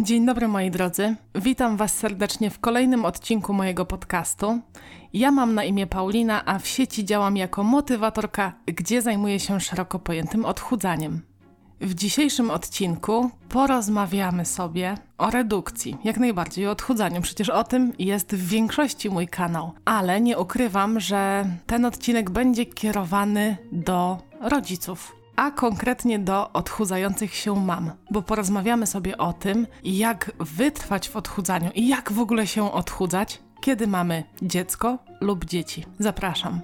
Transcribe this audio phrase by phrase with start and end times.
[0.00, 1.14] Dzień dobry moi drodzy.
[1.34, 4.60] Witam Was serdecznie w kolejnym odcinku mojego podcastu.
[5.12, 9.98] Ja mam na imię Paulina, a w sieci działam jako motywatorka, gdzie zajmuję się szeroko
[9.98, 11.22] pojętym odchudzaniem.
[11.80, 17.22] W dzisiejszym odcinku porozmawiamy sobie o redukcji, jak najbardziej o odchudzaniu.
[17.22, 22.66] Przecież o tym jest w większości mój kanał, ale nie ukrywam, że ten odcinek będzie
[22.66, 30.32] kierowany do rodziców a konkretnie do odchudzających się mam, bo porozmawiamy sobie o tym, jak
[30.40, 35.84] wytrwać w odchudzaniu i jak w ogóle się odchudzać, kiedy mamy dziecko lub dzieci.
[35.98, 36.60] Zapraszam.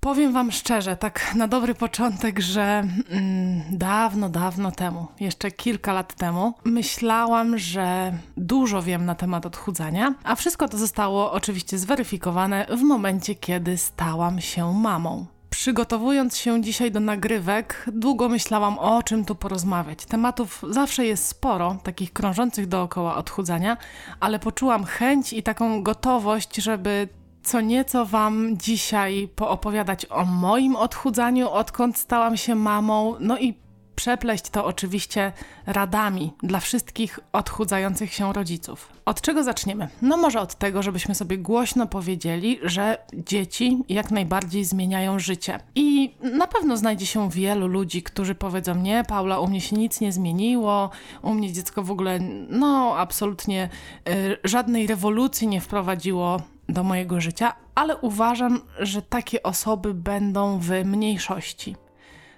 [0.00, 2.62] Powiem Wam szczerze, tak na dobry początek, że
[3.10, 10.14] mm, dawno, dawno temu, jeszcze kilka lat temu, myślałam, że dużo wiem na temat odchudzania,
[10.24, 15.26] a wszystko to zostało oczywiście zweryfikowane w momencie, kiedy stałam się mamą.
[15.50, 20.04] Przygotowując się dzisiaj do nagrywek, długo myślałam o czym tu porozmawiać.
[20.04, 23.76] Tematów zawsze jest sporo, takich krążących dookoła odchudzania,
[24.20, 27.08] ale poczułam chęć i taką gotowość, żeby
[27.48, 33.54] co nieco Wam dzisiaj poopowiadać o moim odchudzaniu, odkąd stałam się mamą, no i
[33.94, 35.32] przepleść to oczywiście
[35.66, 38.92] radami dla wszystkich odchudzających się rodziców.
[39.04, 39.88] Od czego zaczniemy?
[40.02, 45.60] No może od tego, żebyśmy sobie głośno powiedzieli, że dzieci jak najbardziej zmieniają życie.
[45.74, 50.00] I na pewno znajdzie się wielu ludzi, którzy powiedzą: Nie, Paula, u mnie się nic
[50.00, 50.90] nie zmieniło,
[51.22, 53.68] u mnie dziecko w ogóle, no, absolutnie
[54.08, 60.70] y, żadnej rewolucji nie wprowadziło do mojego życia, ale uważam, że takie osoby będą w
[60.84, 61.76] mniejszości.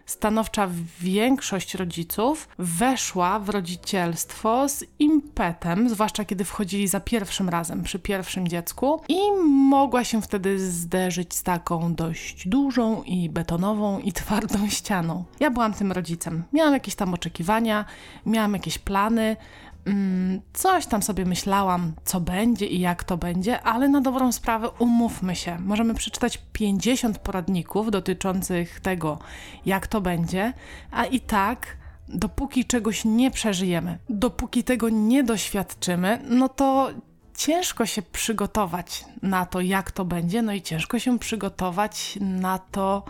[0.07, 0.69] Stanowcza
[1.01, 8.49] większość rodziców weszła w rodzicielstwo z impetem, zwłaszcza kiedy wchodzili za pierwszym razem przy pierwszym
[8.49, 15.25] dziecku, i mogła się wtedy zderzyć z taką dość dużą i betonową i twardą ścianą.
[15.41, 16.45] Ja byłam tym rodzicem.
[16.53, 17.85] Miałam jakieś tam oczekiwania,
[18.27, 19.37] miałam jakieś plany,
[20.53, 25.37] coś tam sobie myślałam, co będzie i jak to będzie, ale na dobrą sprawę umówmy
[25.37, 25.59] się.
[25.59, 29.19] Możemy przeczytać 50 poradników dotyczących tego,
[29.67, 30.53] jak to będzie,
[30.91, 31.77] a i tak
[32.09, 36.91] dopóki czegoś nie przeżyjemy, dopóki tego nie doświadczymy, no to
[37.37, 43.05] ciężko się przygotować na to, jak to będzie, no i ciężko się przygotować na to,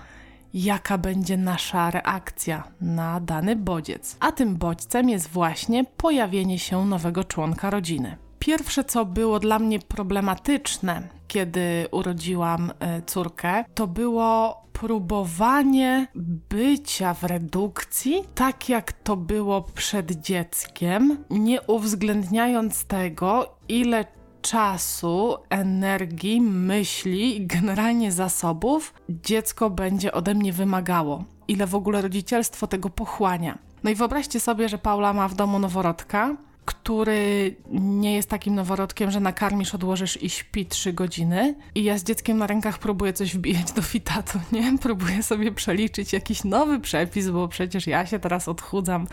[0.54, 4.16] jaka będzie nasza reakcja na dany bodziec.
[4.20, 8.16] A tym bodźcem jest właśnie pojawienie się nowego członka rodziny.
[8.38, 16.06] Pierwsze, co było dla mnie problematyczne, kiedy urodziłam e, córkę, to było próbowanie
[16.50, 24.04] bycia w redukcji, tak jak to było przed dzieckiem, nie uwzględniając tego, ile
[24.42, 31.24] czasu, energii, myśli i generalnie zasobów dziecko będzie ode mnie wymagało.
[31.48, 33.58] Ile w ogóle rodzicielstwo tego pochłania.
[33.84, 36.36] No i wyobraźcie sobie, że Paula ma w domu noworodka,
[36.70, 41.54] który nie jest takim noworodkiem, że nakarmisz, odłożysz i śpi 3 godziny.
[41.74, 44.78] I ja z dzieckiem na rękach próbuję coś wbijać do fitatu, nie?
[44.78, 49.06] Próbuję sobie przeliczyć jakiś nowy przepis, bo przecież ja się teraz odchudzam,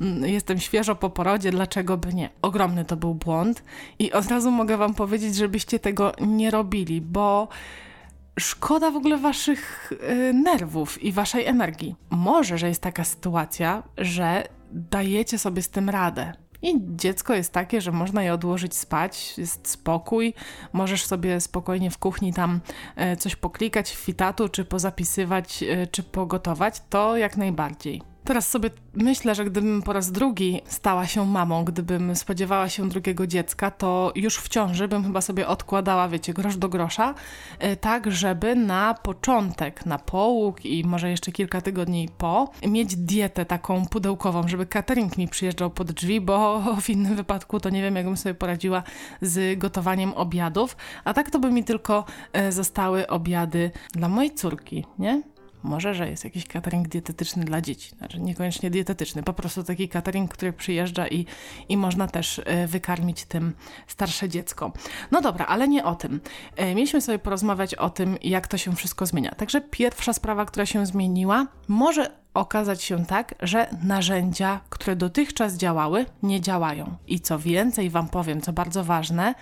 [0.00, 2.30] mm, jestem świeżo po porodzie, dlaczego by nie?
[2.42, 3.62] Ogromny to był błąd
[3.98, 7.48] i od razu mogę Wam powiedzieć, żebyście tego nie robili, bo
[8.40, 11.96] szkoda w ogóle waszych y, nerwów i waszej energii.
[12.10, 16.32] Może, że jest taka sytuacja, że dajecie sobie z tym radę.
[16.62, 20.34] I dziecko jest takie, że można je odłożyć spać, jest spokój,
[20.72, 22.60] możesz sobie spokojnie w kuchni tam
[22.96, 28.09] e, coś poklikać w fitatu, czy pozapisywać, e, czy pogotować, to jak najbardziej.
[28.24, 33.26] Teraz sobie myślę, że gdybym po raz drugi stała się mamą, gdybym spodziewała się drugiego
[33.26, 37.14] dziecka, to już w ciąży bym chyba sobie odkładała, wiecie, grosz do grosza,
[37.58, 43.44] e, tak żeby na początek, na połóg i może jeszcze kilka tygodni po, mieć dietę
[43.44, 47.96] taką pudełkową, żeby catering mi przyjeżdżał pod drzwi, bo w innym wypadku to nie wiem,
[47.96, 48.82] jakbym sobie poradziła
[49.22, 54.84] z gotowaniem obiadów, a tak to by mi tylko e, zostały obiady dla mojej córki,
[54.98, 55.22] nie?
[55.62, 57.90] Może, że jest jakiś catering dietetyczny dla dzieci.
[57.98, 61.26] Znaczy niekoniecznie dietetyczny, po prostu taki catering, który przyjeżdża i,
[61.68, 63.52] i można też e, wykarmić tym
[63.86, 64.72] starsze dziecko.
[65.10, 66.20] No dobra, ale nie o tym.
[66.56, 69.30] E, mieliśmy sobie porozmawiać o tym, jak to się wszystko zmienia.
[69.30, 76.06] Także pierwsza sprawa, która się zmieniła, może okazać się tak, że narzędzia, które dotychczas działały,
[76.22, 76.96] nie działają.
[77.06, 79.34] I co więcej, Wam powiem, co bardzo ważne,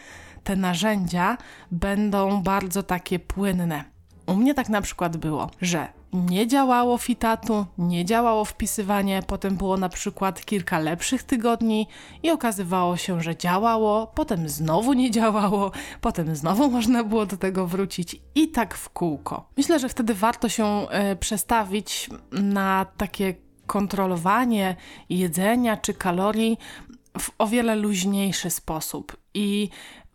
[0.44, 1.37] te narzędzia
[1.70, 3.84] będą bardzo takie płynne.
[4.26, 9.76] U mnie tak na przykład było, że nie działało fitatu, nie działało wpisywanie, potem było
[9.76, 11.87] na przykład kilka lepszych tygodni
[12.22, 15.70] i okazywało się, że działało, potem znowu nie działało,
[16.00, 19.49] potem znowu można było do tego wrócić i tak w kółko.
[19.56, 23.34] Myślę, że wtedy warto się y, przestawić na takie
[23.66, 24.76] kontrolowanie
[25.08, 26.58] jedzenia czy kalorii
[27.19, 29.16] w o wiele luźniejszy sposób.
[29.34, 29.69] I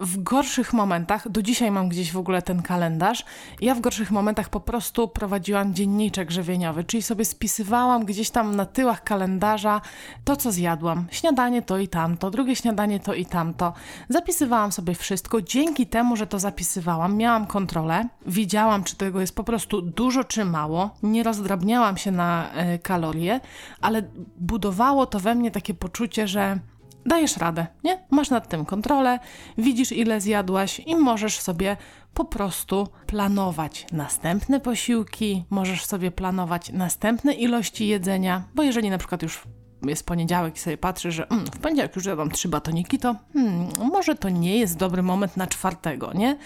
[0.03, 3.25] w gorszych momentach, do dzisiaj mam gdzieś w ogóle ten kalendarz,
[3.61, 8.65] ja w gorszych momentach po prostu prowadziłam dzienniczek żywieniowy, czyli sobie spisywałam gdzieś tam na
[8.65, 9.81] tyłach kalendarza
[10.23, 11.07] to, co zjadłam.
[11.11, 13.73] Śniadanie to i tamto, drugie śniadanie to i tamto.
[14.09, 15.41] Zapisywałam sobie wszystko.
[15.41, 20.45] Dzięki temu, że to zapisywałam, miałam kontrolę, widziałam, czy tego jest po prostu dużo czy
[20.45, 23.39] mało, nie rozdrabniałam się na y, kalorie,
[23.81, 24.03] ale
[24.37, 26.59] budowało to we mnie takie poczucie, że
[27.05, 28.03] dajesz radę, nie?
[28.09, 29.19] Masz nad tym kontrolę,
[29.57, 31.77] widzisz ile zjadłaś i możesz sobie
[32.13, 39.23] po prostu planować następne posiłki, możesz sobie planować następne ilości jedzenia, bo jeżeli na przykład
[39.23, 39.43] już
[39.89, 43.69] jest poniedziałek i sobie patrzy, że mm, w poniedziałek już jadłam trzy batoniki, to hmm,
[43.91, 46.37] może to nie jest dobry moment na czwartego, nie?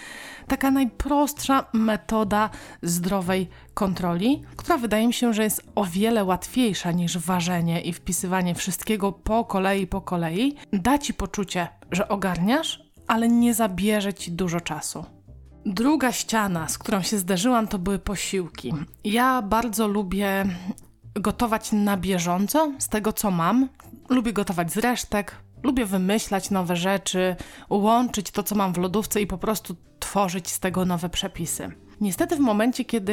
[0.48, 2.50] Taka najprostsza metoda
[2.82, 8.56] zdrowej kontroli, która wydaje mi się, że jest o wiele łatwiejsza niż ważenie i wpisywanie
[8.56, 14.62] wszystkiego po kolei, po kolei, da ci poczucie, że ogarniasz, ale nie zabierze ci dużo
[14.62, 15.06] czasu.
[15.66, 18.74] Druga ściana, z którą się zderzyłam, to były posiłki.
[19.04, 20.46] Ja bardzo lubię
[21.20, 23.70] gotować na bieżąco z tego, co mam.
[24.10, 27.36] Lubię gotować z resztek, lubię wymyślać nowe rzeczy,
[27.70, 31.72] łączyć to, co mam w lodówce i po prostu tworzyć z tego nowe przepisy.
[32.02, 33.12] Niestety w momencie, kiedy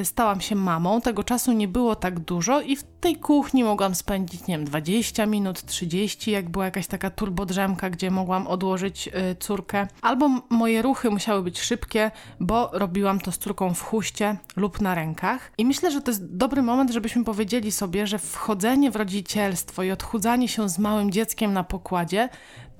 [0.00, 3.94] y, stałam się mamą, tego czasu nie było tak dużo i w tej kuchni mogłam
[3.94, 9.36] spędzić, nie wiem, 20 minut, 30, jak była jakaś taka turbodrzemka, gdzie mogłam odłożyć y,
[9.38, 9.86] córkę.
[10.02, 12.10] Albo moje ruchy musiały być szybkie,
[12.40, 15.52] bo robiłam to z córką w chuście lub na rękach.
[15.58, 19.90] I myślę, że to jest dobry moment, żebyśmy powiedzieli sobie, że wchodzenie w rodzicielstwo i
[19.90, 22.28] odchudzanie się z małym dzieckiem na pokładzie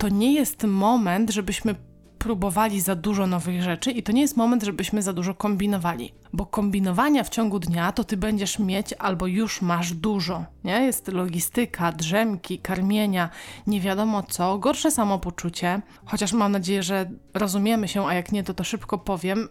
[0.00, 1.74] to nie jest moment, żebyśmy
[2.20, 6.12] próbowali za dużo nowych rzeczy i to nie jest moment, żebyśmy za dużo kombinowali.
[6.32, 10.44] Bo kombinowania w ciągu dnia to ty będziesz mieć albo już masz dużo.
[10.64, 10.72] Nie?
[10.72, 13.30] Jest logistyka, drzemki, karmienia,
[13.66, 15.82] nie wiadomo co, gorsze samopoczucie.
[16.04, 19.48] Chociaż mam nadzieję, że rozumiemy się, a jak nie, to to szybko powiem,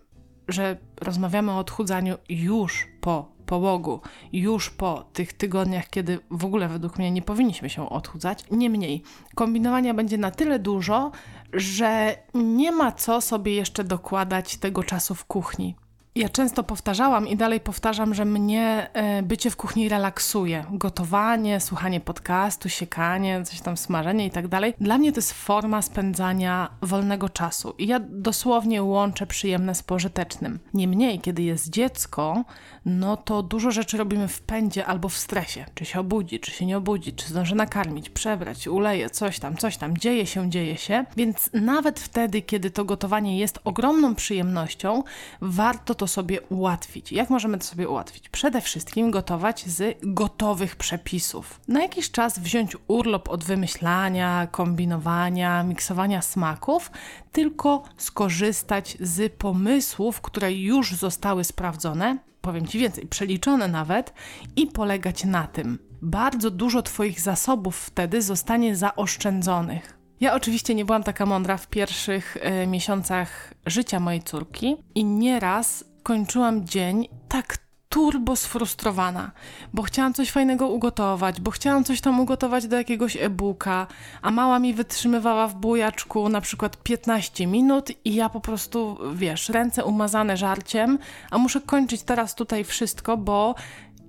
[0.47, 4.01] że rozmawiamy o odchudzaniu już po połogu,
[4.33, 8.45] już po tych tygodniach, kiedy w ogóle według mnie nie powinniśmy się odchudzać.
[8.51, 9.03] Niemniej,
[9.35, 11.11] kombinowania będzie na tyle dużo,
[11.53, 15.75] że nie ma co sobie jeszcze dokładać tego czasu w kuchni.
[16.15, 20.65] Ja często powtarzałam i dalej powtarzam, że mnie e, bycie w kuchni relaksuje.
[20.71, 24.73] Gotowanie, słuchanie podcastu, siekanie, coś tam smażenie i tak dalej.
[24.81, 27.75] Dla mnie to jest forma spędzania wolnego czasu.
[27.77, 30.59] I ja dosłownie łączę przyjemne z pożytecznym.
[30.73, 32.43] Niemniej, kiedy jest dziecko,
[32.85, 35.65] no to dużo rzeczy robimy w pędzie albo w stresie.
[35.73, 39.77] Czy się obudzi, czy się nie obudzi, czy zdąży nakarmić, przebrać, uleje, coś tam, coś
[39.77, 39.97] tam.
[39.97, 41.05] Dzieje się, dzieje się.
[41.17, 45.03] Więc nawet wtedy, kiedy to gotowanie jest ogromną przyjemnością,
[45.41, 47.11] warto to sobie ułatwić.
[47.11, 48.29] Jak możemy to sobie ułatwić?
[48.29, 51.59] Przede wszystkim gotować z gotowych przepisów.
[51.67, 56.91] Na jakiś czas wziąć urlop od wymyślania, kombinowania, miksowania smaków,
[57.31, 64.13] tylko skorzystać z pomysłów, które już zostały sprawdzone, powiem Ci więcej, przeliczone nawet
[64.55, 65.79] i polegać na tym.
[66.01, 69.99] Bardzo dużo Twoich zasobów wtedy zostanie zaoszczędzonych.
[70.19, 75.83] Ja oczywiście nie byłam taka mądra w pierwszych y, miesiącach życia mojej córki i nieraz
[76.03, 77.57] kończyłam dzień tak
[77.89, 79.31] turbo sfrustrowana,
[79.73, 83.87] bo chciałam coś fajnego ugotować, bo chciałam coś tam ugotować do jakiegoś e-booka,
[84.21, 89.49] a mała mi wytrzymywała w bujaczku na przykład 15 minut i ja po prostu, wiesz,
[89.49, 90.99] ręce umazane żarciem,
[91.31, 93.55] a muszę kończyć teraz tutaj wszystko, bo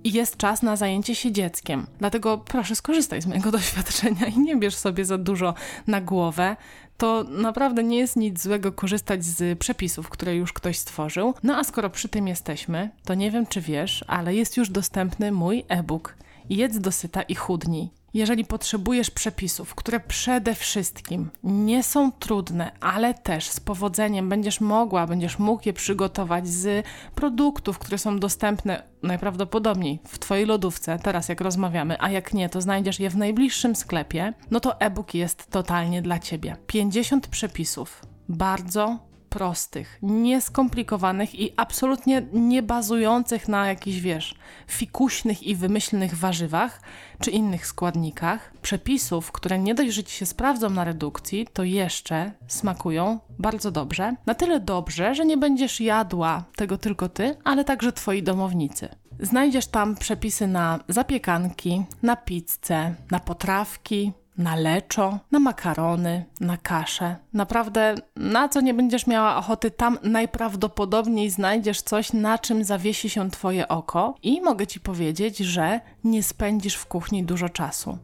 [0.03, 1.87] jest czas na zajęcie się dzieckiem.
[1.99, 5.53] Dlatego proszę skorzystaj z mojego doświadczenia i nie bierz sobie za dużo
[5.87, 6.55] na głowę
[6.97, 11.33] to naprawdę nie jest nic złego korzystać z przepisów, które już ktoś stworzył.
[11.43, 15.31] No a skoro przy tym jesteśmy, to nie wiem czy wiesz, ale jest już dostępny
[15.31, 16.15] mój e-book
[16.49, 17.89] Jedz dosyta i chudnij.
[18.13, 25.07] Jeżeli potrzebujesz przepisów, które przede wszystkim nie są trudne, ale też z powodzeniem będziesz mogła,
[25.07, 31.41] będziesz mógł je przygotować z produktów, które są dostępne najprawdopodobniej w Twojej lodówce, teraz jak
[31.41, 36.01] rozmawiamy, a jak nie, to znajdziesz je w najbliższym sklepie, no to e-book jest totalnie
[36.01, 36.55] dla Ciebie.
[36.67, 38.01] 50 przepisów.
[38.29, 44.35] Bardzo prostych, nieskomplikowanych i absolutnie nie bazujących na jakichś, wiesz,
[44.67, 46.81] fikuśnych i wymyślnych warzywach
[47.19, 52.31] czy innych składnikach, przepisów, które nie dość, że ci się sprawdzą na redukcji, to jeszcze
[52.47, 54.15] smakują bardzo dobrze.
[54.25, 58.89] Na tyle dobrze, że nie będziesz jadła tego tylko ty, ale także twoi domownicy.
[59.19, 67.15] Znajdziesz tam przepisy na zapiekanki, na pizzę, na potrawki, na leczo, na makarony, na kaszę.
[67.33, 73.31] Naprawdę, na co nie będziesz miała ochoty, tam najprawdopodobniej znajdziesz coś, na czym zawiesi się
[73.31, 74.15] Twoje oko.
[74.23, 77.97] I mogę Ci powiedzieć, że nie spędzisz w kuchni dużo czasu.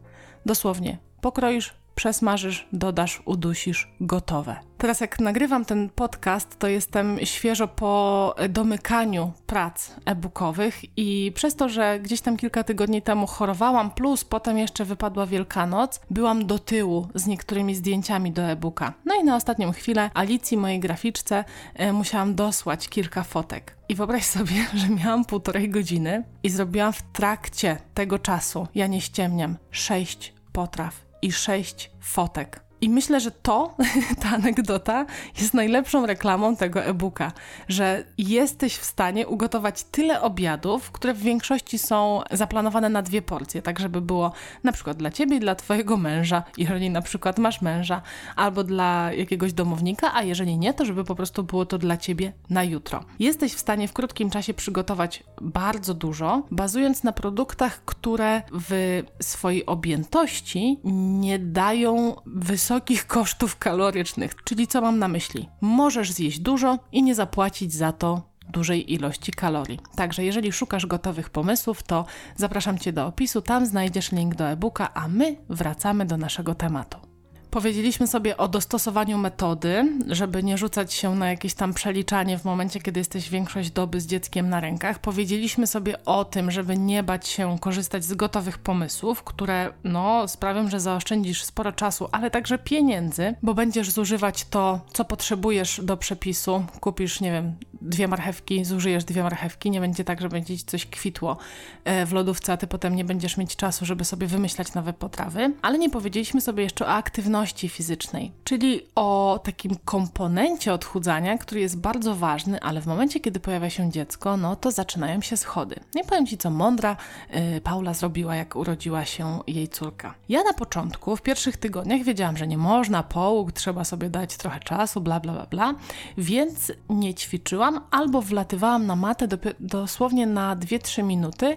[0.46, 4.56] Dosłownie, pokroisz przesmażysz, dodasz, udusisz, gotowe.
[4.78, 11.68] Teraz jak nagrywam ten podcast, to jestem świeżo po domykaniu prac e-bookowych i przez to,
[11.68, 17.08] że gdzieś tam kilka tygodni temu chorowałam, plus potem jeszcze wypadła Wielkanoc, byłam do tyłu
[17.14, 18.92] z niektórymi zdjęciami do e-booka.
[19.04, 23.76] No i na ostatnią chwilę Alicji, mojej graficzce, e, musiałam dosłać kilka fotek.
[23.88, 29.00] I wyobraź sobie, że miałam półtorej godziny i zrobiłam w trakcie tego czasu, ja nie
[29.00, 32.67] ściemniam, sześć potraw i sześć fotek.
[32.80, 33.74] I myślę, że to,
[34.22, 35.06] ta anegdota,
[35.38, 37.32] jest najlepszą reklamą tego e-booka,
[37.68, 43.62] że jesteś w stanie ugotować tyle obiadów, które w większości są zaplanowane na dwie porcje,
[43.62, 44.32] tak żeby było
[44.64, 48.02] na przykład dla ciebie i dla twojego męża, jeżeli na przykład masz męża,
[48.36, 52.32] albo dla jakiegoś domownika, a jeżeli nie, to żeby po prostu było to dla ciebie
[52.50, 53.04] na jutro.
[53.18, 59.66] Jesteś w stanie w krótkim czasie przygotować bardzo dużo, bazując na produktach, które w swojej
[59.66, 60.78] objętości
[61.20, 64.34] nie dają wysokich wysokich kosztów kalorycznych.
[64.44, 65.48] Czyli co mam na myśli?
[65.60, 69.80] Możesz zjeść dużo i nie zapłacić za to dużej ilości kalorii.
[69.96, 72.04] Także jeżeli szukasz gotowych pomysłów, to
[72.36, 77.07] zapraszam Cię do opisu, tam znajdziesz link do e-booka, a my wracamy do naszego tematu.
[77.50, 82.80] Powiedzieliśmy sobie o dostosowaniu metody, żeby nie rzucać się na jakieś tam przeliczanie w momencie,
[82.80, 84.98] kiedy jesteś większość doby z dzieckiem na rękach.
[84.98, 90.68] Powiedzieliśmy sobie o tym, żeby nie bać się korzystać z gotowych pomysłów, które no, sprawią,
[90.70, 96.64] że zaoszczędzisz sporo czasu, ale także pieniędzy, bo będziesz zużywać to, co potrzebujesz do przepisu.
[96.80, 100.86] Kupisz, nie wiem, dwie marchewki, zużyjesz dwie marchewki, nie będzie tak, że będzie ci coś
[100.86, 101.36] kwitło
[101.84, 105.52] e, w lodówce, a ty potem nie będziesz mieć czasu, żeby sobie wymyślać nowe potrawy.
[105.62, 111.80] Ale nie powiedzieliśmy sobie jeszcze o aktywności fizycznej, czyli o takim komponencie odchudzania, który jest
[111.80, 115.80] bardzo ważny, ale w momencie, kiedy pojawia się dziecko, no to zaczynają się schody.
[115.94, 116.96] Nie powiem ci, co mądra
[117.30, 120.14] yy, Paula zrobiła, jak urodziła się jej córka.
[120.28, 124.60] Ja na początku, w pierwszych tygodniach wiedziałam, że nie można, połóg, trzeba sobie dać trochę
[124.60, 125.74] czasu, bla, bla, bla, bla,
[126.18, 129.28] więc nie ćwiczyłam albo wlatywałam na matę
[129.60, 131.56] dosłownie na 2-3 minuty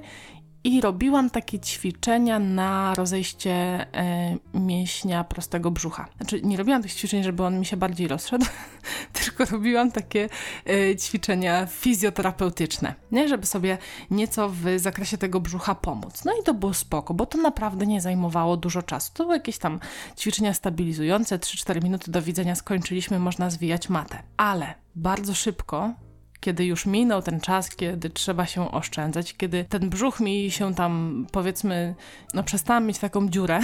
[0.63, 6.07] i robiłam takie ćwiczenia na rozejście e, mięśnia prostego brzucha.
[6.17, 8.45] Znaczy, nie robiłam tych ćwiczeń, żeby on mi się bardziej rozszedł,
[9.25, 10.29] tylko robiłam takie
[10.65, 13.27] e, ćwiczenia fizjoterapeutyczne, nie?
[13.27, 13.77] żeby sobie
[14.11, 16.25] nieco w zakresie tego brzucha pomóc.
[16.25, 19.11] No i to było spoko, bo to naprawdę nie zajmowało dużo czasu.
[19.13, 19.79] To były jakieś tam
[20.17, 24.23] ćwiczenia stabilizujące, 3-4 minuty do widzenia skończyliśmy, można zwijać matę.
[24.37, 25.93] Ale bardzo szybko
[26.41, 31.25] kiedy już minął ten czas, kiedy trzeba się oszczędzać, kiedy ten brzuch mi się tam,
[31.31, 31.95] powiedzmy,
[32.33, 33.60] no przestałam mieć taką dziurę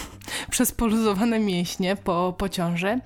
[0.50, 3.00] przez poluzowane mięśnie po, po ciąży,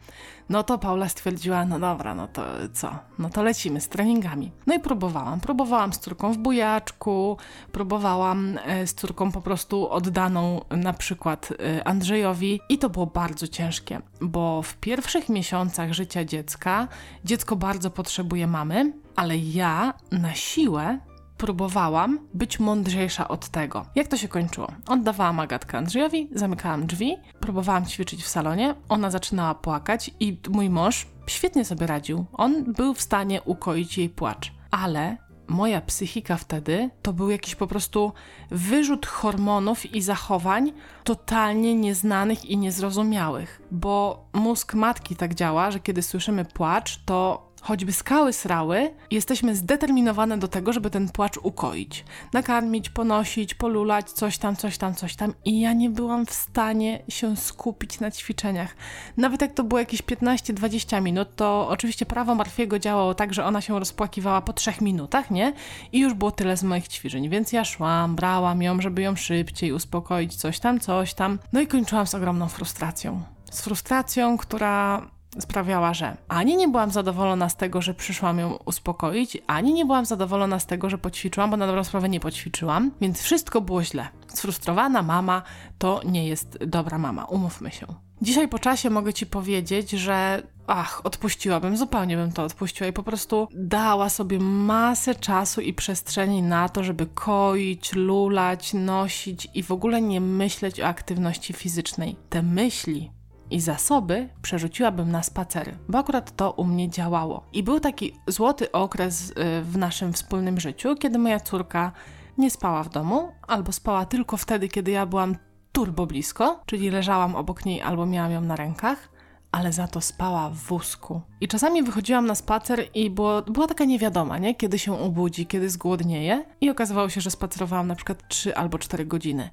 [0.49, 2.99] no to Paula stwierdziła, no dobra, no to co?
[3.19, 4.51] No to lecimy z treningami.
[4.67, 5.41] No i próbowałam.
[5.41, 7.37] Próbowałam z córką w bujaczku,
[7.73, 13.49] próbowałam e, z córką po prostu oddaną na przykład e, Andrzejowi i to było bardzo
[13.49, 16.89] ciężkie, bo w pierwszych miesiącach życia dziecka
[17.25, 20.99] dziecko bardzo potrzebuje mamy, ale ja na siłę
[21.37, 23.87] próbowałam być mądrzejsza od tego.
[23.95, 24.69] Jak to się kończyło?
[24.87, 31.07] Oddawałam Agatkę Andrzejowi, zamykałam drzwi, próbowałam ćwiczyć w salonie, ona zaczynała płakać i mój mąż
[31.27, 32.25] świetnie sobie radził.
[32.33, 35.17] On był w stanie ukoić jej płacz, ale
[35.49, 38.13] moja psychika wtedy to był jakiś po prostu
[38.51, 40.73] wyrzut hormonów i zachowań
[41.05, 47.93] totalnie nieznanych i niezrozumiałych, bo mózg matki tak działa, że kiedy słyszymy płacz, to choćby
[47.93, 52.05] skały srały, jesteśmy zdeterminowane do tego, żeby ten płacz ukoić.
[52.33, 55.35] Nakarmić, ponosić, polulać, coś tam, coś tam, coś tam.
[55.45, 58.77] I ja nie byłam w stanie się skupić na ćwiczeniach.
[59.17, 63.61] Nawet jak to było jakieś 15-20 minut, to oczywiście prawo Marfiego działało tak, że ona
[63.61, 65.53] się rozpłakiwała po 3 minutach, nie?
[65.93, 67.29] I już było tyle z moich ćwiczeń.
[67.29, 71.39] Więc ja szłam, brałam ją, żeby ją szybciej uspokoić, coś tam, coś tam.
[71.53, 73.23] No i kończyłam z ogromną frustracją.
[73.51, 79.39] Z frustracją, która sprawiała, że ani nie byłam zadowolona z tego, że przyszłam ją uspokoić,
[79.47, 83.23] ani nie byłam zadowolona z tego, że poćwiczyłam, bo na dobrą sprawę nie poćwiczyłam, więc
[83.23, 84.09] wszystko było źle.
[84.29, 85.43] Sfrustrowana mama
[85.79, 87.87] to nie jest dobra mama, umówmy się.
[88.23, 93.03] Dzisiaj po czasie mogę ci powiedzieć, że ach, odpuściłabym, zupełnie bym to odpuściła i po
[93.03, 99.73] prostu dała sobie masę czasu i przestrzeni na to, żeby koić, lulać, nosić i w
[99.73, 102.17] ogóle nie myśleć o aktywności fizycznej.
[102.29, 103.11] Te myśli
[103.51, 107.47] i zasoby przerzuciłabym na spacery, bo akurat to u mnie działało.
[107.53, 111.93] I był taki złoty okres y, w naszym wspólnym życiu, kiedy moja córka
[112.39, 115.37] nie spała w domu, albo spała tylko wtedy, kiedy ja byłam
[115.73, 119.09] turbo blisko, czyli leżałam obok niej albo miałam ją na rękach,
[119.53, 121.21] ale za to spała w wózku.
[121.41, 124.55] I czasami wychodziłam na spacer i było, była taka niewiadoma, nie?
[124.55, 126.45] Kiedy się obudzi, kiedy zgłodnieje.
[126.61, 129.51] I okazywało się, że spacerowałam na przykład 3 albo 4 godziny.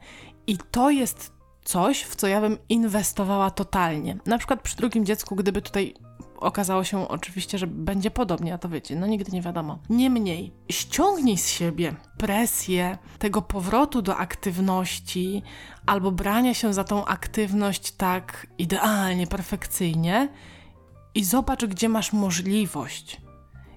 [0.47, 4.17] I to jest coś, w co ja bym inwestowała totalnie.
[4.25, 5.93] Na przykład przy drugim dziecku, gdyby tutaj
[6.41, 9.79] okazało się oczywiście, że będzie podobnie, a to wiecie, no nigdy nie wiadomo.
[9.89, 15.43] Niemniej, ściągnij z siebie presję tego powrotu do aktywności
[15.85, 20.29] albo brania się za tą aktywność tak idealnie, perfekcyjnie
[21.15, 23.21] i zobacz, gdzie masz możliwość.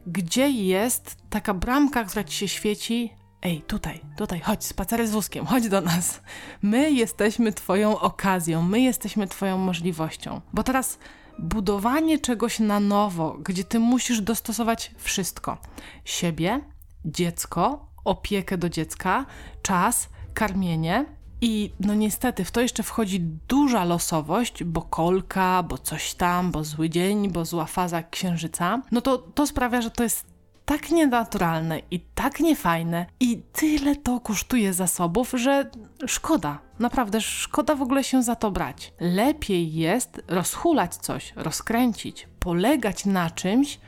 [0.06, 3.12] Gdzie jest taka bramka, która ci się świeci,
[3.44, 6.20] Ej, tutaj, tutaj, chodź, spacery z wózkiem, chodź do nas.
[6.62, 10.40] My jesteśmy Twoją okazją, my jesteśmy Twoją możliwością.
[10.52, 10.98] Bo teraz
[11.38, 15.58] budowanie czegoś na nowo, gdzie Ty musisz dostosować wszystko:
[16.04, 16.60] siebie,
[17.04, 19.26] dziecko, opiekę do dziecka,
[19.62, 21.06] czas, karmienie.
[21.40, 26.64] I no niestety w to jeszcze wchodzi duża losowość, bo kolka, bo coś tam, bo
[26.64, 28.82] zły dzień, bo zła faza księżyca.
[28.92, 30.33] No to to sprawia, że to jest
[30.64, 35.70] tak nienaturalne i tak niefajne i tyle to kosztuje zasobów, że
[36.06, 36.58] szkoda.
[36.78, 38.92] Naprawdę szkoda w ogóle się za to brać.
[39.00, 43.80] Lepiej jest rozhulać coś, rozkręcić, polegać na czymś,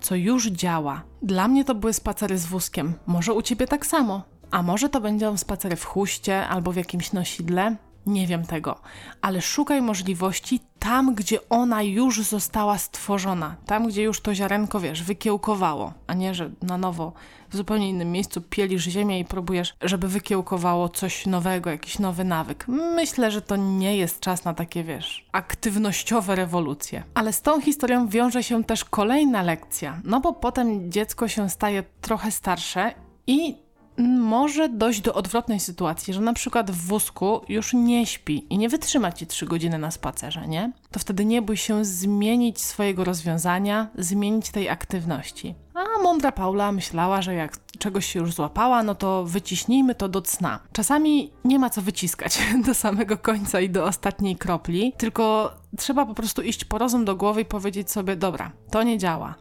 [0.00, 1.02] co już działa.
[1.22, 2.94] Dla mnie to były spacery z wózkiem.
[3.06, 4.22] Może u ciebie tak samo.
[4.50, 7.76] A może to będą spacery w chuście albo w jakimś nosidle?
[8.06, 8.80] Nie wiem tego,
[9.20, 15.02] ale szukaj możliwości tam, gdzie ona już została stworzona, tam, gdzie już to ziarenko, wiesz,
[15.02, 17.12] wykiełkowało, a nie, że na nowo
[17.50, 22.68] w zupełnie innym miejscu pielisz ziemię i próbujesz, żeby wykiełkowało coś nowego, jakiś nowy nawyk.
[22.68, 27.02] Myślę, że to nie jest czas na takie, wiesz, aktywnościowe rewolucje.
[27.14, 31.82] Ale z tą historią wiąże się też kolejna lekcja, no bo potem dziecko się staje
[32.00, 32.94] trochę starsze
[33.26, 33.63] i
[33.98, 38.68] może dojść do odwrotnej sytuacji, że na przykład w wózku już nie śpi i nie
[38.68, 40.72] wytrzyma ci 3 godziny na spacerze, nie?
[40.90, 45.54] To wtedy nie bój się zmienić swojego rozwiązania, zmienić tej aktywności.
[45.74, 50.22] A mądra Paula myślała, że jak czegoś się już złapała, no to wyciśnijmy to do
[50.22, 50.60] cna.
[50.72, 56.14] Czasami nie ma co wyciskać do samego końca i do ostatniej kropli, tylko trzeba po
[56.14, 59.34] prostu iść po rozum do głowy i powiedzieć sobie: Dobra, to nie działa.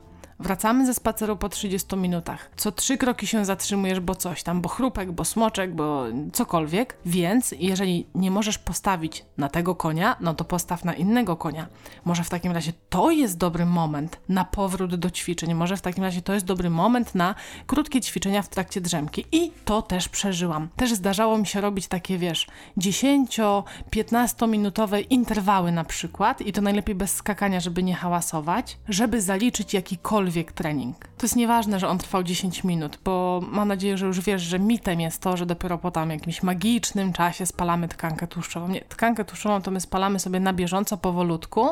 [0.43, 2.49] Wracamy ze spaceru po 30 minutach.
[2.55, 6.97] Co trzy kroki się zatrzymujesz, bo coś tam, bo chrupek, bo smoczek, bo cokolwiek.
[7.05, 11.67] Więc jeżeli nie możesz postawić na tego konia, no to postaw na innego konia.
[12.05, 15.53] Może w takim razie to jest dobry moment na powrót do ćwiczeń.
[15.53, 17.35] Może w takim razie to jest dobry moment na
[17.67, 19.25] krótkie ćwiczenia w trakcie drzemki.
[19.31, 20.69] I to też przeżyłam.
[20.75, 26.95] Też zdarzało mi się robić takie, wiesz, 10-15 minutowe interwały na przykład i to najlepiej
[26.95, 30.97] bez skakania, żeby nie hałasować, żeby zaliczyć jakikolwiek jakikolwiek trening.
[31.17, 34.59] To jest nieważne, że on trwał 10 minut, bo mam nadzieję, że już wiesz, że
[34.59, 38.67] mitem jest to, że dopiero po tam jakimś magicznym czasie spalamy tkankę tłuszczową.
[38.67, 41.69] Nie, tkankę tłuszczową to my spalamy sobie na bieżąco, powolutku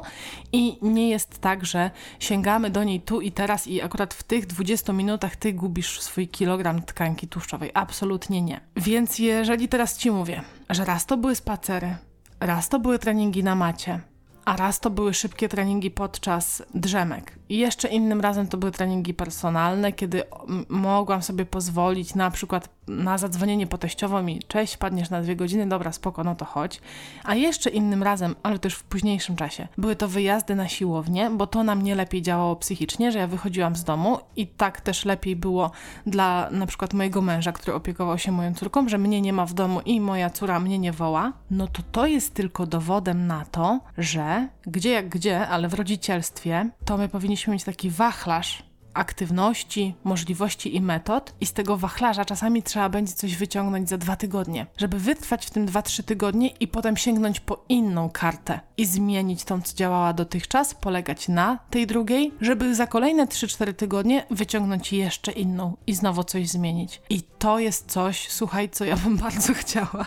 [0.52, 4.46] i nie jest tak, że sięgamy do niej tu i teraz i akurat w tych
[4.46, 7.72] 20 minutach ty gubisz swój kilogram tkanki tłuszczowej.
[7.74, 8.62] Absolutnie nie.
[8.76, 11.96] Więc jeżeli teraz ci mówię, że raz to były spacery,
[12.40, 14.11] raz to były treningi na macie,
[14.46, 17.40] a raz to były szybkie treningi podczas drzemek.
[17.50, 20.24] I jeszcze innym razem to były treningi personalne, kiedy
[20.70, 25.70] mogłam sobie pozwolić na przykład na zadzwonienie po teściową i cześć, padniesz na dwie godziny,
[25.70, 26.82] dobra, spoko, no to chodź.
[27.24, 31.48] A jeszcze innym razem, ale też w późniejszym czasie, były to wyjazdy na siłownię, bo
[31.48, 35.36] to na mnie lepiej działało psychicznie, że ja wychodziłam z domu i tak też lepiej
[35.36, 35.72] było
[36.06, 39.54] dla na przykład mojego męża, który opiekował się moją córką, że mnie nie ma w
[39.54, 43.80] domu i moja córa mnie nie woła, no to to jest tylko dowodem na to,
[43.98, 50.76] że gdzie jak gdzie, ale w rodzicielstwie, to my powinniśmy mieć taki wachlarz aktywności, możliwości
[50.76, 55.00] i metod, i z tego wachlarza czasami trzeba będzie coś wyciągnąć za dwa tygodnie, żeby
[55.00, 59.62] wytrwać w tym dwa, trzy tygodnie i potem sięgnąć po inną kartę i zmienić tą,
[59.62, 65.78] co działała dotychczas, polegać na tej drugiej, żeby za kolejne 3-4 tygodnie wyciągnąć jeszcze inną
[65.88, 67.02] i znowu coś zmienić.
[67.10, 70.06] I to jest coś, słuchaj, co ja bym bardzo chciała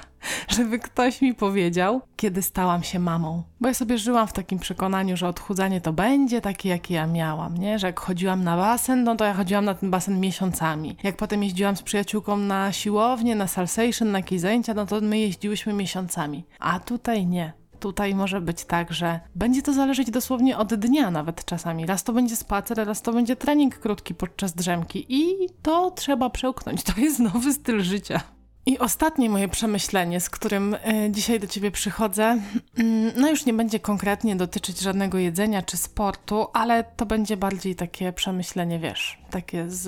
[0.49, 3.43] żeby ktoś mi powiedział, kiedy stałam się mamą.
[3.61, 7.59] Bo ja sobie żyłam w takim przekonaniu, że odchudzanie to będzie takie, jakie ja miałam,
[7.59, 7.79] nie?
[7.79, 10.97] Że jak chodziłam na basen, no to ja chodziłam na ten basen miesiącami.
[11.03, 15.19] Jak potem jeździłam z przyjaciółką na siłownię, na salsation, na jakieś zajęcia, no to my
[15.19, 16.45] jeździłyśmy miesiącami.
[16.59, 17.53] A tutaj nie
[17.85, 21.87] tutaj może być tak, że będzie to zależeć dosłownie od dnia nawet czasami.
[21.87, 26.83] Raz to będzie spacer, raz to będzie trening krótki podczas drzemki i to trzeba przełknąć.
[26.83, 28.21] To jest nowy styl życia.
[28.67, 32.39] I ostatnie moje przemyślenie, z którym e, dzisiaj do Ciebie przychodzę,
[32.79, 37.75] mm, no już nie będzie konkretnie dotyczyć żadnego jedzenia czy sportu, ale to będzie bardziej
[37.75, 39.85] takie przemyślenie, wiesz, takie z,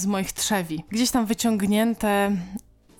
[0.00, 0.84] z moich trzewi.
[0.88, 2.36] Gdzieś tam wyciągnięte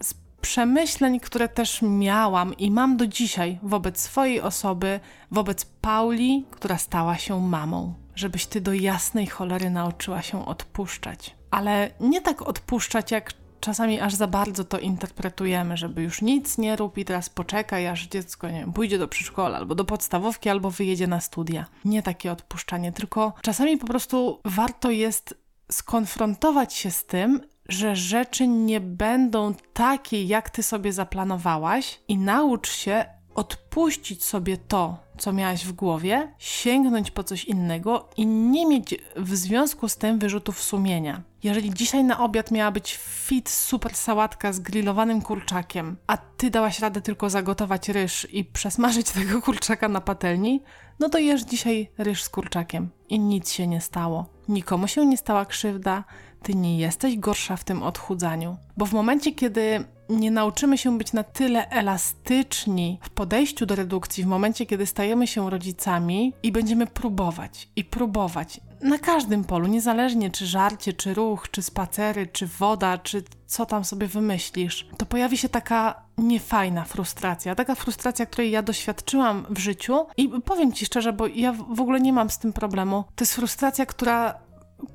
[0.02, 6.78] z przemyśleń, które też miałam i mam do dzisiaj wobec swojej osoby, wobec Pauli, która
[6.78, 7.94] stała się mamą.
[8.14, 11.34] Żebyś ty do jasnej cholery nauczyła się odpuszczać.
[11.50, 16.76] Ale nie tak odpuszczać, jak czasami aż za bardzo to interpretujemy, żeby już nic nie
[16.76, 20.70] rób i teraz poczekaj, aż dziecko nie wiem, pójdzie do przedszkola albo do podstawówki, albo
[20.70, 21.66] wyjedzie na studia.
[21.84, 25.34] Nie takie odpuszczanie, tylko czasami po prostu warto jest
[25.70, 32.70] skonfrontować się z tym, że rzeczy nie będą takie, jak ty sobie zaplanowałaś, i naucz
[32.70, 38.94] się odpuścić sobie to, co miałaś w głowie, sięgnąć po coś innego i nie mieć
[39.16, 41.22] w związku z tym wyrzutów sumienia.
[41.42, 46.80] Jeżeli dzisiaj na obiad miała być fit super sałatka z grillowanym kurczakiem, a ty dałaś
[46.80, 50.62] radę tylko zagotować ryż i przesmażyć tego kurczaka na patelni,
[50.98, 54.26] no to jesz dzisiaj ryż z kurczakiem i nic się nie stało.
[54.48, 56.04] Nikomu się nie stała krzywda,
[56.42, 58.56] ty nie jesteś gorsza w tym odchudzaniu.
[58.76, 64.24] Bo w momencie, kiedy nie nauczymy się być na tyle elastyczni w podejściu do redukcji,
[64.24, 70.30] w momencie, kiedy stajemy się rodzicami i będziemy próbować i próbować na każdym polu, niezależnie
[70.30, 75.36] czy żarcie, czy ruch, czy spacery, czy woda, czy co tam sobie wymyślisz, to pojawi
[75.36, 77.54] się taka niefajna frustracja.
[77.54, 82.00] Taka frustracja, której ja doświadczyłam w życiu i powiem ci szczerze, bo ja w ogóle
[82.00, 83.04] nie mam z tym problemu.
[83.14, 84.34] To jest frustracja, która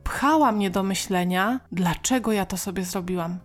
[0.03, 3.39] pchała mnie do myślenia, dlaczego ja to sobie zrobiłam.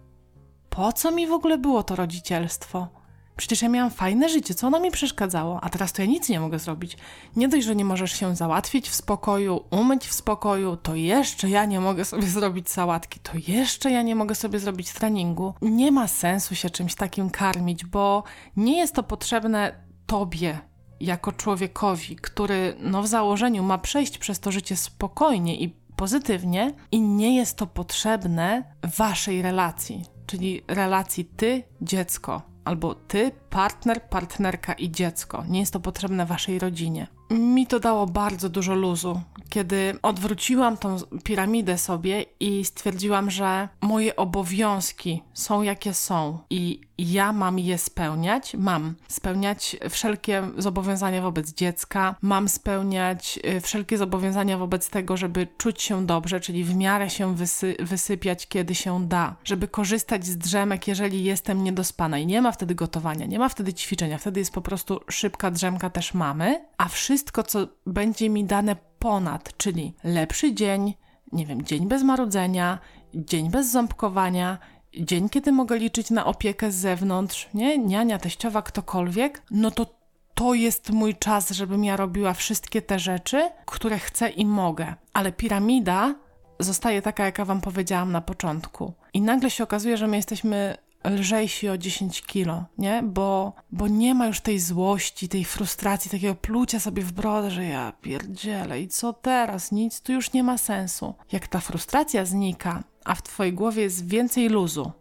[0.71, 2.89] Po co mi w ogóle było to rodzicielstwo?
[3.37, 6.41] Przecież ja miałam fajne życie, co ono mi przeszkadzało, a teraz to ja nic nie
[6.41, 6.97] mogę zrobić.
[7.37, 11.65] Nie dość, że nie możesz się załatwić w spokoju, umyć w spokoju, to jeszcze ja
[11.65, 15.55] nie mogę sobie zrobić sałatki, to jeszcze ja nie mogę sobie zrobić treningu.
[15.63, 18.25] Nie ma sensu się czymś takim karmić, bo
[18.57, 20.59] nie jest to potrzebne tobie,
[21.01, 27.01] jako człowiekowi, który no w założeniu ma przejść przez to życie spokojnie i pozytywnie i
[27.01, 34.91] nie jest to potrzebne waszej relacji, czyli relacji ty, dziecko, albo ty, partner, partnerka i
[34.91, 35.45] dziecko.
[35.49, 37.07] Nie jest to potrzebne waszej rodzinie.
[37.31, 44.17] Mi to dało bardzo dużo luzu, kiedy odwróciłam tą piramidę sobie i stwierdziłam, że moje
[44.17, 48.55] obowiązki są jakie są i ja mam je spełniać.
[48.55, 55.83] Mam spełniać wszelkie zobowiązania wobec dziecka, mam spełniać y, wszelkie zobowiązania wobec tego, żeby czuć
[55.83, 60.89] się dobrze, czyli w miarę się wysy wysypiać, kiedy się da, żeby korzystać z drzemek,
[60.89, 64.63] jeżeli jestem niedospana i nie ma wtedy gotowania, nie ma wtedy ćwiczenia, wtedy jest po
[64.63, 70.95] prostu szybka drzemka też mamy, a wszystko, co będzie mi dane ponad, czyli lepszy dzień,
[71.33, 72.79] nie wiem, dzień bez marudzenia,
[73.15, 74.59] dzień bez ząbkowania,
[75.01, 77.79] dzień, kiedy mogę liczyć na opiekę z zewnątrz, nie?
[77.79, 80.01] Niania, teściowa, ktokolwiek, no to
[80.35, 84.95] to jest mój czas, żebym ja robiła wszystkie te rzeczy, które chcę i mogę.
[85.13, 86.15] Ale piramida
[86.59, 88.93] zostaje taka, jaka wam powiedziałam na początku.
[89.15, 93.03] I nagle się okazuje, że my jesteśmy lżejsi o 10 kilo, nie?
[93.03, 97.65] Bo, bo nie ma już tej złości, tej frustracji, takiego plucia sobie w brodę, że
[97.65, 99.73] ja pierdzielę i co teraz?
[99.73, 101.15] Nic tu już nie ma sensu.
[101.33, 104.93] Jak ta frustracja znika, a w twojej głowie jest więcej luzu,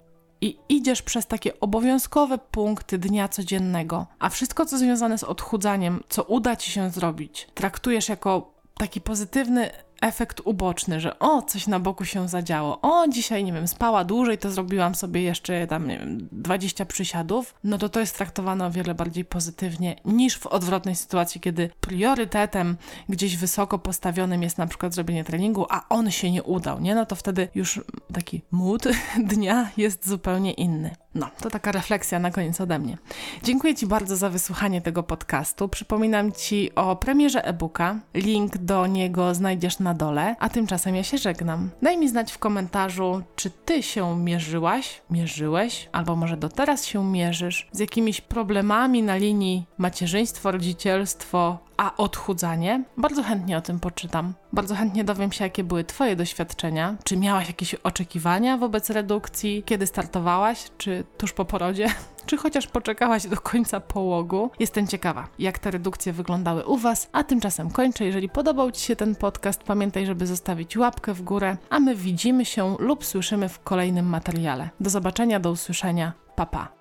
[0.41, 6.23] i idziesz przez takie obowiązkowe punkty dnia codziennego, a wszystko, co związane z odchudzaniem, co
[6.23, 9.69] uda ci się zrobić, traktujesz jako taki pozytywny
[10.01, 14.37] efekt uboczny, że o, coś na boku się zadziało, o, dzisiaj, nie wiem, spała dłużej,
[14.37, 18.71] to zrobiłam sobie jeszcze tam, nie wiem, 20 przysiadów, no to to jest traktowane o
[18.71, 22.77] wiele bardziej pozytywnie niż w odwrotnej sytuacji, kiedy priorytetem
[23.09, 26.95] gdzieś wysoko postawionym jest na przykład zrobienie treningu, a on się nie udał, nie?
[26.95, 27.81] No to wtedy już
[28.13, 28.83] taki mood
[29.33, 30.95] dnia jest zupełnie inny.
[31.15, 32.97] No, to taka refleksja na koniec ode mnie.
[33.43, 35.69] Dziękuję Ci bardzo za wysłuchanie tego podcastu.
[35.69, 37.99] Przypominam Ci o premierze e-booka.
[38.13, 41.69] Link do niego znajdziesz na dole, a tymczasem ja się żegnam.
[41.81, 47.05] Daj mi znać w komentarzu, czy Ty się mierzyłaś, mierzyłeś, albo może do teraz się
[47.05, 52.83] mierzysz z jakimiś problemami na linii macierzyństwo, rodzicielstwo, a odchudzanie?
[52.97, 54.33] Bardzo chętnie o tym poczytam.
[54.53, 56.95] Bardzo chętnie dowiem się, jakie były Twoje doświadczenia.
[57.03, 59.63] Czy miałaś jakieś oczekiwania wobec redukcji?
[59.65, 60.71] Kiedy startowałaś?
[60.77, 61.87] Czy tuż po porodzie?
[62.25, 64.51] Czy chociaż poczekałaś do końca połogu?
[64.59, 67.09] Jestem ciekawa, jak te redukcje wyglądały u Was.
[67.11, 68.05] A tymczasem kończę.
[68.05, 72.45] Jeżeli podobał Ci się ten podcast, pamiętaj, żeby zostawić łapkę w górę, a my widzimy
[72.45, 74.69] się lub słyszymy w kolejnym materiale.
[74.79, 76.13] Do zobaczenia, do usłyszenia.
[76.35, 76.78] Pa, pa.